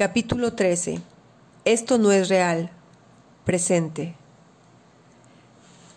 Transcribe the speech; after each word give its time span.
Capítulo 0.00 0.54
13. 0.54 0.98
Esto 1.66 1.98
no 1.98 2.10
es 2.10 2.30
real. 2.30 2.70
Presente. 3.44 4.14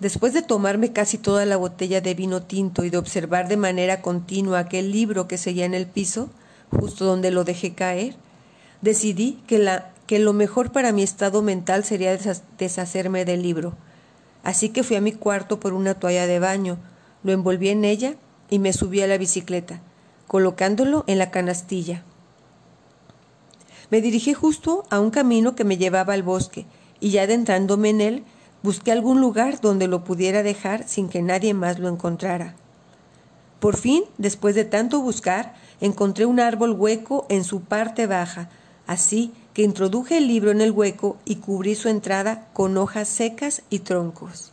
Después 0.01 0.33
de 0.33 0.41
tomarme 0.41 0.91
casi 0.91 1.17
toda 1.17 1.45
la 1.45 1.55
botella 1.55 2.01
de 2.01 2.13
vino 2.13 2.41
tinto 2.43 2.83
y 2.83 2.89
de 2.89 2.97
observar 2.97 3.47
de 3.47 3.55
manera 3.55 4.01
continua 4.01 4.59
aquel 4.59 4.91
libro 4.91 5.29
que 5.29 5.37
seguía 5.37 5.63
en 5.63 5.73
el 5.73 5.87
piso, 5.87 6.29
justo 6.69 7.05
donde 7.05 7.31
lo 7.31 7.45
dejé 7.45 7.75
caer, 7.75 8.17
decidí 8.81 9.41
que, 9.47 9.65
que 10.05 10.19
lo 10.19 10.33
mejor 10.33 10.73
para 10.73 10.91
mi 10.91 11.01
estado 11.01 11.41
mental 11.41 11.85
sería 11.85 12.19
deshacerme 12.57 13.23
del 13.23 13.41
libro. 13.41 13.73
Así 14.43 14.67
que 14.67 14.83
fui 14.83 14.97
a 14.97 15.01
mi 15.01 15.13
cuarto 15.13 15.61
por 15.61 15.71
una 15.71 15.93
toalla 15.93 16.27
de 16.27 16.39
baño, 16.39 16.77
lo 17.23 17.31
envolví 17.31 17.69
en 17.69 17.85
ella 17.85 18.15
y 18.49 18.59
me 18.59 18.73
subí 18.73 18.99
a 18.99 19.07
la 19.07 19.17
bicicleta, 19.17 19.79
colocándolo 20.27 21.05
en 21.07 21.19
la 21.19 21.31
canastilla. 21.31 22.03
Me 23.89 24.01
dirigí 24.01 24.33
justo 24.33 24.85
a 24.89 24.99
un 24.99 25.11
camino 25.11 25.55
que 25.55 25.63
me 25.63 25.77
llevaba 25.77 26.13
al 26.13 26.23
bosque, 26.23 26.65
y 26.99 27.11
ya 27.11 27.23
adentrándome 27.23 27.89
en 27.89 28.01
él, 28.01 28.23
busqué 28.63 28.91
algún 28.91 29.19
lugar 29.19 29.59
donde 29.59 29.87
lo 29.87 30.03
pudiera 30.03 30.41
dejar 30.41 30.87
sin 30.87 31.09
que 31.09 31.21
nadie 31.21 31.53
más 31.53 31.79
lo 31.79 31.89
encontrara. 31.89 32.55
Por 33.59 33.77
fin, 33.77 34.03
después 34.17 34.55
de 34.55 34.65
tanto 34.65 35.01
buscar, 35.01 35.53
encontré 35.81 36.25
un 36.25 36.39
árbol 36.39 36.71
hueco 36.71 37.25
en 37.29 37.43
su 37.43 37.61
parte 37.61 38.07
baja, 38.07 38.49
así 38.87 39.33
que 39.53 39.63
introduje 39.63 40.17
el 40.17 40.27
libro 40.27 40.51
en 40.51 40.61
el 40.61 40.71
hueco 40.71 41.17
y 41.25 41.35
cubrí 41.35 41.75
su 41.75 41.89
entrada 41.89 42.47
con 42.53 42.77
hojas 42.77 43.07
secas 43.07 43.61
y 43.69 43.79
troncos. 43.79 44.52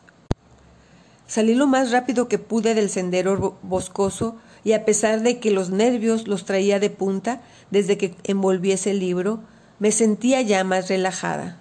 Salí 1.30 1.54
lo 1.54 1.68
más 1.68 1.92
rápido 1.92 2.26
que 2.26 2.40
pude 2.40 2.74
del 2.74 2.90
sendero 2.90 3.56
boscoso 3.62 4.34
y 4.64 4.72
a 4.72 4.84
pesar 4.84 5.20
de 5.22 5.38
que 5.38 5.52
los 5.52 5.70
nervios 5.70 6.26
los 6.26 6.44
traía 6.44 6.80
de 6.80 6.90
punta 6.90 7.40
desde 7.70 7.96
que 7.96 8.16
envolviese 8.24 8.90
el 8.90 8.98
libro, 8.98 9.38
me 9.78 9.92
sentía 9.92 10.42
ya 10.42 10.64
más 10.64 10.88
relajada. 10.88 11.56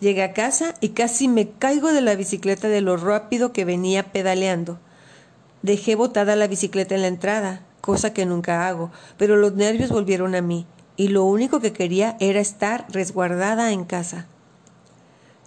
Llegué 0.00 0.24
a 0.24 0.32
casa 0.32 0.74
y 0.80 0.88
casi 0.88 1.28
me 1.28 1.48
caigo 1.48 1.92
de 1.92 2.00
la 2.00 2.16
bicicleta 2.16 2.66
de 2.66 2.80
lo 2.80 2.96
rápido 2.96 3.52
que 3.52 3.64
venía 3.64 4.10
pedaleando. 4.10 4.80
Dejé 5.62 5.94
botada 5.94 6.34
la 6.34 6.48
bicicleta 6.48 6.96
en 6.96 7.02
la 7.02 7.06
entrada, 7.06 7.64
cosa 7.80 8.12
que 8.12 8.26
nunca 8.26 8.66
hago, 8.66 8.90
pero 9.16 9.36
los 9.36 9.54
nervios 9.54 9.90
volvieron 9.90 10.34
a 10.34 10.42
mí, 10.42 10.66
y 10.96 11.06
lo 11.06 11.22
único 11.22 11.60
que 11.60 11.72
quería 11.72 12.16
era 12.18 12.40
estar 12.40 12.84
resguardada 12.88 13.70
en 13.70 13.84
casa. 13.84 14.26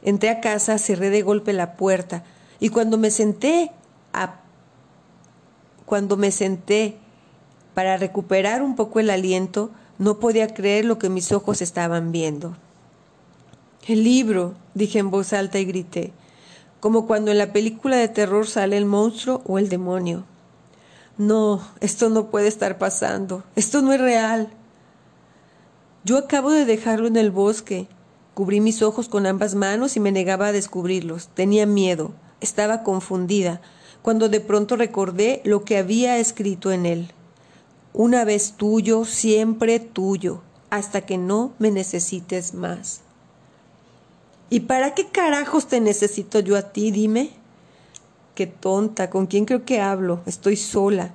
Entré 0.03 0.29
a 0.29 0.39
casa, 0.39 0.77
cerré 0.77 1.09
de 1.09 1.21
golpe 1.21 1.51
la 1.51 1.73
puerta, 1.73 2.23
y 2.59 2.69
cuando 2.69 2.97
me 2.97 3.11
senté 3.11 3.71
a 4.13 4.41
cuando 5.85 6.17
me 6.17 6.31
senté 6.31 6.97
para 7.73 7.97
recuperar 7.97 8.61
un 8.61 8.75
poco 8.75 8.99
el 8.99 9.09
aliento, 9.09 9.71
no 9.97 10.19
podía 10.19 10.53
creer 10.53 10.85
lo 10.85 10.99
que 10.99 11.09
mis 11.09 11.31
ojos 11.31 11.61
estaban 11.63 12.11
viendo. 12.11 12.55
El 13.87 14.03
libro, 14.03 14.53
dije 14.75 14.99
en 14.99 15.09
voz 15.09 15.33
alta 15.33 15.57
y 15.57 15.65
grité, 15.65 16.13
como 16.79 17.07
cuando 17.07 17.31
en 17.31 17.39
la 17.39 17.51
película 17.51 17.97
de 17.97 18.07
terror 18.07 18.45
sale 18.45 18.77
el 18.77 18.85
monstruo 18.85 19.41
o 19.45 19.57
el 19.57 19.67
demonio. 19.67 20.25
No, 21.17 21.67
esto 21.81 22.09
no 22.09 22.27
puede 22.27 22.47
estar 22.47 22.77
pasando, 22.77 23.43
esto 23.55 23.81
no 23.81 23.91
es 23.91 23.99
real. 23.99 24.49
Yo 26.03 26.17
acabo 26.17 26.51
de 26.51 26.65
dejarlo 26.65 27.07
en 27.07 27.17
el 27.17 27.31
bosque. 27.31 27.87
Cubrí 28.35 28.61
mis 28.61 28.81
ojos 28.81 29.09
con 29.09 29.25
ambas 29.25 29.55
manos 29.55 29.97
y 29.97 29.99
me 29.99 30.11
negaba 30.11 30.47
a 30.47 30.51
descubrirlos. 30.51 31.27
Tenía 31.27 31.65
miedo, 31.65 32.13
estaba 32.41 32.83
confundida, 32.83 33.61
cuando 34.01 34.29
de 34.29 34.39
pronto 34.39 34.75
recordé 34.75 35.41
lo 35.43 35.63
que 35.63 35.77
había 35.77 36.17
escrito 36.17 36.71
en 36.71 36.85
él. 36.85 37.11
Una 37.93 38.23
vez 38.23 38.53
tuyo, 38.53 39.05
siempre 39.05 39.79
tuyo, 39.79 40.41
hasta 40.69 41.01
que 41.01 41.17
no 41.17 41.53
me 41.59 41.71
necesites 41.71 42.53
más. 42.53 43.01
¿Y 44.49 44.61
para 44.61 44.95
qué 44.95 45.07
carajos 45.07 45.67
te 45.67 45.79
necesito 45.79 46.39
yo 46.39 46.57
a 46.57 46.71
ti? 46.71 46.91
Dime. 46.91 47.31
Qué 48.35 48.47
tonta, 48.47 49.09
¿con 49.09 49.27
quién 49.27 49.45
creo 49.45 49.65
que 49.65 49.81
hablo? 49.81 50.21
Estoy 50.25 50.55
sola. 50.55 51.11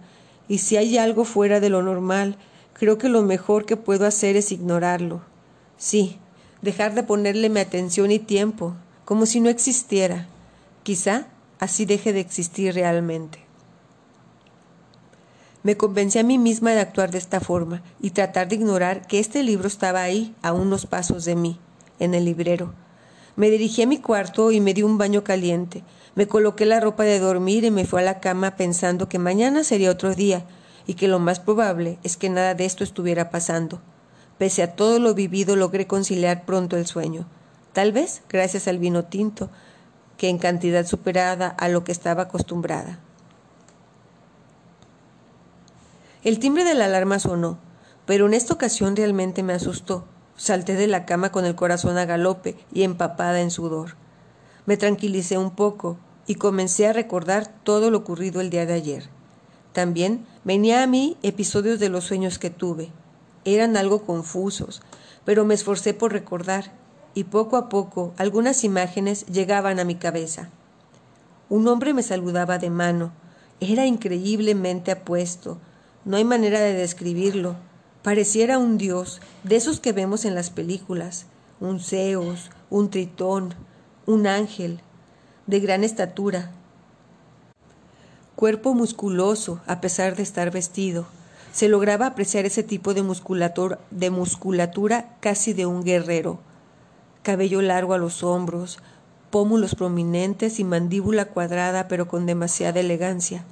Y 0.46 0.58
si 0.58 0.76
hay 0.76 0.98
algo 0.98 1.24
fuera 1.24 1.58
de 1.58 1.70
lo 1.70 1.82
normal, 1.82 2.36
creo 2.74 2.98
que 2.98 3.08
lo 3.08 3.22
mejor 3.22 3.64
que 3.64 3.76
puedo 3.76 4.06
hacer 4.06 4.36
es 4.36 4.52
ignorarlo. 4.52 5.22
Sí, 5.78 6.18
dejar 6.60 6.94
de 6.94 7.02
ponerle 7.02 7.48
mi 7.48 7.60
atención 7.60 8.10
y 8.10 8.18
tiempo, 8.18 8.74
como 9.04 9.26
si 9.26 9.40
no 9.40 9.48
existiera. 9.48 10.28
Quizá 10.84 11.28
así 11.58 11.86
deje 11.86 12.12
de 12.12 12.20
existir 12.20 12.74
realmente. 12.74 13.38
Me 15.62 15.78
convencí 15.78 16.18
a 16.18 16.22
mí 16.22 16.36
misma 16.36 16.72
de 16.72 16.80
actuar 16.80 17.10
de 17.10 17.16
esta 17.16 17.40
forma 17.40 17.82
y 18.02 18.10
tratar 18.10 18.48
de 18.48 18.56
ignorar 18.56 19.06
que 19.06 19.18
este 19.18 19.42
libro 19.42 19.66
estaba 19.66 20.02
ahí, 20.02 20.34
a 20.42 20.52
unos 20.52 20.84
pasos 20.84 21.24
de 21.24 21.36
mí, 21.36 21.58
en 21.98 22.12
el 22.12 22.26
librero. 22.26 22.74
Me 23.34 23.48
dirigí 23.48 23.80
a 23.80 23.86
mi 23.86 23.96
cuarto 23.96 24.52
y 24.52 24.60
me 24.60 24.74
di 24.74 24.82
un 24.82 24.98
baño 24.98 25.24
caliente. 25.24 25.82
Me 26.14 26.28
coloqué 26.28 26.66
la 26.66 26.80
ropa 26.80 27.04
de 27.04 27.18
dormir 27.18 27.64
y 27.64 27.70
me 27.70 27.86
fui 27.86 28.02
a 28.02 28.04
la 28.04 28.20
cama 28.20 28.56
pensando 28.56 29.08
que 29.08 29.18
mañana 29.18 29.64
sería 29.64 29.90
otro 29.90 30.14
día 30.14 30.44
y 30.86 30.94
que 30.94 31.08
lo 31.08 31.18
más 31.18 31.40
probable 31.40 31.98
es 32.02 32.18
que 32.18 32.28
nada 32.28 32.54
de 32.54 32.66
esto 32.66 32.84
estuviera 32.84 33.30
pasando. 33.30 33.80
Pese 34.36 34.62
a 34.62 34.76
todo 34.76 34.98
lo 34.98 35.14
vivido 35.14 35.56
logré 35.56 35.86
conciliar 35.86 36.44
pronto 36.44 36.76
el 36.76 36.86
sueño. 36.86 37.26
Tal 37.72 37.90
vez 37.90 38.20
gracias 38.28 38.68
al 38.68 38.78
vino 38.78 39.06
tinto, 39.06 39.48
que 40.16 40.28
en 40.28 40.38
cantidad 40.38 40.86
superada 40.86 41.48
a 41.48 41.68
lo 41.68 41.84
que 41.84 41.92
estaba 41.92 42.24
acostumbrada. 42.24 42.98
El 46.22 46.38
timbre 46.38 46.64
de 46.64 46.74
la 46.74 46.86
alarma 46.86 47.18
sonó, 47.18 47.58
pero 48.06 48.26
en 48.26 48.34
esta 48.34 48.54
ocasión 48.54 48.96
realmente 48.96 49.42
me 49.42 49.52
asustó. 49.52 50.04
Salté 50.36 50.74
de 50.74 50.86
la 50.86 51.06
cama 51.06 51.30
con 51.30 51.44
el 51.44 51.54
corazón 51.54 51.98
a 51.98 52.06
galope 52.06 52.56
y 52.72 52.82
empapada 52.82 53.40
en 53.40 53.50
sudor. 53.50 53.96
Me 54.66 54.76
tranquilicé 54.76 55.38
un 55.38 55.50
poco 55.50 55.98
y 56.26 56.36
comencé 56.36 56.86
a 56.86 56.92
recordar 56.92 57.48
todo 57.62 57.90
lo 57.90 57.98
ocurrido 57.98 58.40
el 58.40 58.50
día 58.50 58.66
de 58.66 58.72
ayer. 58.72 59.08
También 59.72 60.26
venía 60.44 60.82
a 60.82 60.86
mí 60.86 61.16
episodios 61.22 61.78
de 61.78 61.88
los 61.88 62.04
sueños 62.04 62.38
que 62.38 62.50
tuve. 62.50 62.90
Eran 63.44 63.76
algo 63.76 64.04
confusos, 64.06 64.80
pero 65.24 65.44
me 65.44 65.54
esforcé 65.54 65.94
por 65.94 66.12
recordar 66.12 66.72
y 67.14 67.24
poco 67.24 67.56
a 67.56 67.68
poco 67.68 68.12
algunas 68.18 68.64
imágenes 68.64 69.24
llegaban 69.26 69.78
a 69.78 69.84
mi 69.84 69.94
cabeza. 69.94 70.48
Un 71.48 71.68
hombre 71.68 71.94
me 71.94 72.02
saludaba 72.02 72.58
de 72.58 72.70
mano. 72.70 73.12
Era 73.60 73.86
increíblemente 73.86 74.90
apuesto. 74.90 75.58
No 76.04 76.16
hay 76.16 76.24
manera 76.24 76.60
de 76.60 76.74
describirlo. 76.74 77.56
Pareciera 78.02 78.58
un 78.58 78.76
dios, 78.76 79.20
de 79.44 79.56
esos 79.56 79.80
que 79.80 79.92
vemos 79.92 80.24
en 80.24 80.34
las 80.34 80.50
películas, 80.50 81.26
un 81.60 81.80
Zeus, 81.80 82.50
un 82.68 82.90
Tritón, 82.90 83.54
un 84.04 84.26
ángel, 84.26 84.80
de 85.46 85.60
gran 85.60 85.84
estatura. 85.84 86.50
Cuerpo 88.36 88.74
musculoso, 88.74 89.60
a 89.66 89.80
pesar 89.80 90.16
de 90.16 90.22
estar 90.22 90.50
vestido. 90.50 91.06
Se 91.52 91.68
lograba 91.68 92.06
apreciar 92.06 92.44
ese 92.44 92.62
tipo 92.62 92.92
de 92.92 93.02
musculatura, 93.02 93.78
de 93.90 94.10
musculatura 94.10 95.16
casi 95.20 95.52
de 95.52 95.64
un 95.66 95.84
guerrero 95.84 96.40
cabello 97.24 97.60
largo 97.60 97.94
a 97.94 97.98
los 97.98 98.22
hombros, 98.22 98.78
pómulos 99.30 99.74
prominentes 99.74 100.60
y 100.60 100.64
mandíbula 100.64 101.24
cuadrada 101.24 101.88
pero 101.88 102.06
con 102.06 102.26
demasiada 102.26 102.78
elegancia. 102.78 103.44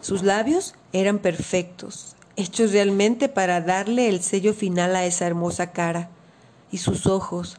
Sus 0.00 0.22
labios 0.22 0.74
eran 0.92 1.18
perfectos, 1.18 2.14
hechos 2.36 2.70
realmente 2.70 3.28
para 3.28 3.60
darle 3.60 4.08
el 4.08 4.22
sello 4.22 4.54
final 4.54 4.94
a 4.94 5.04
esa 5.04 5.26
hermosa 5.26 5.72
cara, 5.72 6.10
y 6.70 6.78
sus 6.78 7.08
ojos, 7.08 7.56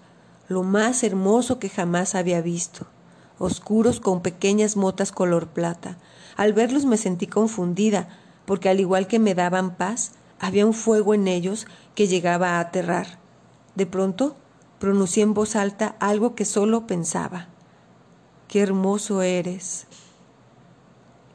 lo 0.48 0.64
más 0.64 1.04
hermoso 1.04 1.60
que 1.60 1.68
jamás 1.68 2.16
había 2.16 2.40
visto, 2.40 2.86
oscuros 3.38 4.00
con 4.00 4.22
pequeñas 4.22 4.78
motas 4.78 5.12
color 5.12 5.48
plata. 5.48 5.98
Al 6.38 6.54
verlos 6.54 6.86
me 6.86 6.96
sentí 6.96 7.28
confundida, 7.28 8.08
porque 8.46 8.70
al 8.70 8.80
igual 8.80 9.08
que 9.08 9.20
me 9.20 9.36
daban 9.36 9.76
paz, 9.76 10.12
había 10.40 10.66
un 10.66 10.74
fuego 10.74 11.14
en 11.14 11.28
ellos 11.28 11.68
que 11.96 12.08
llegaba 12.08 12.52
a 12.52 12.60
aterrar. 12.60 13.20
De 13.76 13.86
pronto 13.86 14.38
pronuncié 14.80 15.24
en 15.24 15.34
voz 15.34 15.56
alta 15.56 15.96
algo 16.00 16.36
que 16.36 16.46
solo 16.46 16.86
pensaba. 16.88 17.48
Qué 18.48 18.62
hermoso 18.62 19.22
eres. 19.22 19.88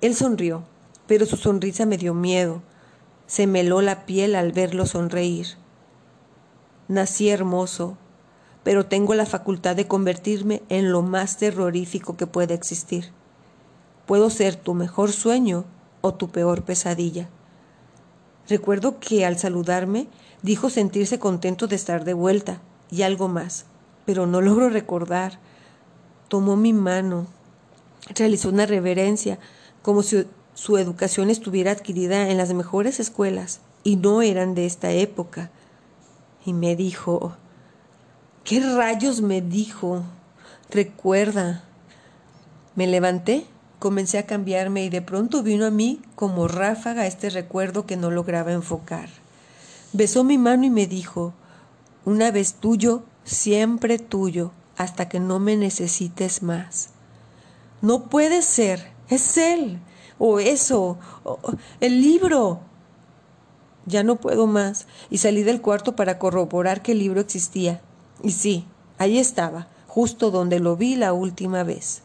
Él 0.00 0.14
sonrió, 0.14 0.62
pero 1.06 1.26
su 1.26 1.36
sonrisa 1.36 1.86
me 1.86 1.98
dio 1.98 2.14
miedo. 2.14 2.62
Se 3.26 3.46
me 3.46 3.60
heló 3.60 3.82
la 3.82 4.06
piel 4.06 4.34
al 4.34 4.52
verlo 4.52 4.86
sonreír. 4.86 5.46
Nací 6.88 7.28
hermoso, 7.28 7.96
pero 8.62 8.86
tengo 8.86 9.14
la 9.14 9.26
facultad 9.26 9.76
de 9.76 9.88
convertirme 9.88 10.62
en 10.68 10.92
lo 10.92 11.02
más 11.02 11.36
terrorífico 11.38 12.16
que 12.16 12.26
pueda 12.26 12.54
existir. 12.54 13.12
Puedo 14.06 14.30
ser 14.30 14.56
tu 14.56 14.74
mejor 14.74 15.12
sueño 15.12 15.64
o 16.00 16.14
tu 16.14 16.30
peor 16.30 16.62
pesadilla. 16.64 17.28
Recuerdo 18.48 18.98
que 18.98 19.24
al 19.24 19.38
saludarme 19.38 20.08
dijo 20.42 20.70
sentirse 20.70 21.18
contento 21.18 21.66
de 21.66 21.76
estar 21.76 22.04
de 22.04 22.14
vuelta 22.14 22.60
y 22.92 23.02
algo 23.02 23.26
más, 23.26 23.64
pero 24.04 24.26
no 24.26 24.42
logro 24.42 24.68
recordar. 24.68 25.38
Tomó 26.28 26.56
mi 26.56 26.74
mano, 26.74 27.26
realizó 28.14 28.50
una 28.50 28.66
reverencia, 28.66 29.38
como 29.80 30.02
si 30.02 30.26
su 30.54 30.76
educación 30.76 31.30
estuviera 31.30 31.72
adquirida 31.72 32.28
en 32.28 32.36
las 32.36 32.52
mejores 32.52 33.00
escuelas 33.00 33.60
y 33.82 33.96
no 33.96 34.20
eran 34.20 34.54
de 34.54 34.66
esta 34.66 34.92
época. 34.92 35.50
Y 36.44 36.52
me 36.52 36.76
dijo, 36.76 37.34
¿qué 38.44 38.60
rayos 38.60 39.22
me 39.22 39.40
dijo? 39.40 40.02
Recuerda. 40.70 41.64
Me 42.74 42.86
levanté, 42.86 43.46
comencé 43.78 44.18
a 44.18 44.26
cambiarme 44.26 44.84
y 44.84 44.90
de 44.90 45.00
pronto 45.00 45.42
vino 45.42 45.64
a 45.64 45.70
mí 45.70 46.02
como 46.14 46.46
ráfaga 46.46 47.06
este 47.06 47.30
recuerdo 47.30 47.86
que 47.86 47.96
no 47.96 48.10
lograba 48.10 48.52
enfocar. 48.52 49.08
Besó 49.94 50.24
mi 50.24 50.36
mano 50.36 50.64
y 50.64 50.70
me 50.70 50.86
dijo, 50.86 51.32
una 52.04 52.30
vez 52.30 52.54
tuyo, 52.54 53.02
siempre 53.24 53.98
tuyo, 53.98 54.52
hasta 54.76 55.08
que 55.08 55.20
no 55.20 55.38
me 55.38 55.56
necesites 55.56 56.42
más. 56.42 56.90
No 57.80 58.04
puede 58.04 58.42
ser, 58.42 58.90
es 59.08 59.36
él, 59.36 59.78
o 60.18 60.40
eso, 60.40 60.98
el 61.80 62.00
libro. 62.00 62.60
Ya 63.86 64.02
no 64.02 64.16
puedo 64.16 64.46
más, 64.46 64.86
y 65.10 65.18
salí 65.18 65.42
del 65.42 65.60
cuarto 65.60 65.96
para 65.96 66.18
corroborar 66.18 66.82
que 66.82 66.92
el 66.92 66.98
libro 66.98 67.20
existía. 67.20 67.80
Y 68.22 68.32
sí, 68.32 68.64
ahí 68.98 69.18
estaba, 69.18 69.68
justo 69.86 70.30
donde 70.30 70.60
lo 70.60 70.76
vi 70.76 70.96
la 70.96 71.12
última 71.12 71.64
vez. 71.64 72.02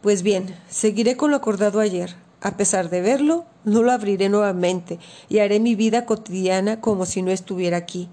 Pues 0.00 0.22
bien, 0.22 0.56
seguiré 0.68 1.16
con 1.16 1.30
lo 1.30 1.36
acordado 1.36 1.78
ayer. 1.78 2.16
A 2.40 2.56
pesar 2.56 2.90
de 2.90 3.00
verlo, 3.00 3.44
no 3.64 3.84
lo 3.84 3.92
abriré 3.92 4.28
nuevamente 4.28 4.98
y 5.28 5.38
haré 5.38 5.60
mi 5.60 5.76
vida 5.76 6.06
cotidiana 6.06 6.80
como 6.80 7.06
si 7.06 7.22
no 7.22 7.30
estuviera 7.30 7.76
aquí. 7.76 8.08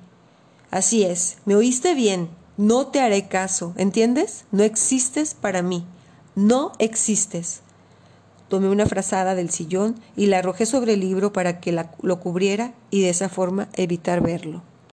Así 0.71 1.03
es, 1.03 1.37
me 1.45 1.55
oíste 1.55 1.95
bien, 1.95 2.29
no 2.57 2.87
te 2.87 2.99
haré 2.99 3.27
caso, 3.27 3.73
¿entiendes? 3.77 4.45
No 4.51 4.63
existes 4.63 5.33
para 5.33 5.61
mí, 5.63 5.85
no 6.35 6.73
existes. 6.77 7.61
Tomé 8.49 8.69
una 8.69 8.85
frazada 8.85 9.33
del 9.33 9.49
sillón 9.49 9.95
y 10.15 10.27
la 10.27 10.39
arrojé 10.39 10.65
sobre 10.65 10.93
el 10.93 10.99
libro 10.99 11.33
para 11.33 11.59
que 11.59 11.71
lo 12.01 12.19
cubriera 12.19 12.73
y 12.91 13.01
de 13.01 13.09
esa 13.09 13.29
forma 13.29 13.69
evitar 13.73 14.21
verlo. 14.21 14.61